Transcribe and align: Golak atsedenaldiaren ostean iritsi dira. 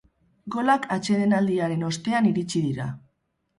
Golak 0.55 0.87
atsedenaldiaren 0.95 1.85
ostean 1.91 2.33
iritsi 2.33 2.65
dira. 2.67 2.91